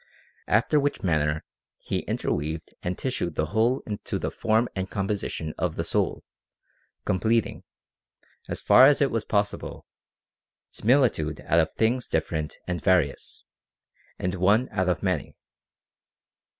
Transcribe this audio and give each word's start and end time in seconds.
After 0.47 0.79
which 0.79 1.03
manner 1.03 1.43
he 1.77 2.03
interweaved 2.07 2.73
and 2.81 2.97
tissued 2.97 3.35
the 3.35 3.45
whole 3.53 3.81
into 3.85 4.17
the 4.17 4.31
form 4.31 4.67
and 4.75 4.89
composition 4.89 5.53
of 5.59 5.75
the 5.75 5.83
soul, 5.83 6.23
completing, 7.05 7.63
as 8.49 8.61
far 8.61 8.87
as 8.87 8.99
it 8.99 9.11
was 9.11 9.23
possible, 9.25 9.85
similitude 10.71 11.41
out 11.41 11.59
of 11.59 11.71
things 11.73 12.07
different 12.07 12.57
and 12.65 12.83
vari 12.83 13.11
ous, 13.11 13.43
and 14.17 14.33
one 14.33 14.69
out 14.71 14.89
of 14.89 15.03
many. 15.03 15.35